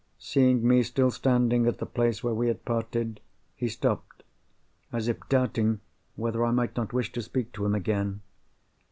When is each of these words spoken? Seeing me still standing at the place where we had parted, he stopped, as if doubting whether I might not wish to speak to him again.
Seeing 0.17 0.67
me 0.67 0.81
still 0.81 1.11
standing 1.11 1.67
at 1.67 1.77
the 1.77 1.85
place 1.85 2.23
where 2.23 2.33
we 2.33 2.47
had 2.47 2.65
parted, 2.65 3.19
he 3.55 3.67
stopped, 3.69 4.23
as 4.91 5.07
if 5.07 5.19
doubting 5.29 5.79
whether 6.15 6.43
I 6.43 6.49
might 6.49 6.75
not 6.75 6.91
wish 6.91 7.11
to 7.11 7.21
speak 7.21 7.53
to 7.53 7.65
him 7.67 7.75
again. 7.75 8.21